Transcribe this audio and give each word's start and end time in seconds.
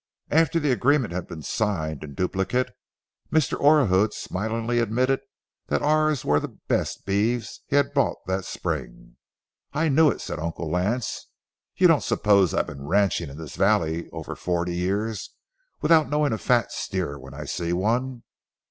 After 0.31 0.59
the 0.59 0.71
agreement 0.71 1.13
had 1.13 1.27
been 1.27 1.43
signed 1.43 2.03
in 2.03 2.15
duplicate, 2.15 2.71
Mr. 3.31 3.55
Orahood 3.61 4.15
smilingly 4.15 4.79
admitted 4.79 5.19
that 5.67 5.83
ours 5.83 6.25
were 6.25 6.39
the 6.39 6.57
best 6.67 7.05
beeves 7.05 7.61
he 7.67 7.75
had 7.75 7.93
bought 7.93 8.17
that 8.25 8.43
spring. 8.43 9.17
"I 9.73 9.89
knew 9.89 10.09
it," 10.09 10.19
said 10.19 10.39
Uncle 10.39 10.71
Lance; 10.71 11.27
"you 11.75 11.87
don't 11.87 12.01
suppose 12.01 12.51
I've 12.51 12.65
been 12.65 12.87
ranching 12.87 13.29
in 13.29 13.37
this 13.37 13.55
valley 13.55 14.09
over 14.11 14.35
forty 14.35 14.75
years 14.75 15.35
without 15.81 16.09
knowing 16.09 16.33
a 16.33 16.39
fat 16.39 16.71
steer 16.71 17.19
when 17.19 17.35
I 17.35 17.45
see 17.45 17.71
one. 17.71 18.23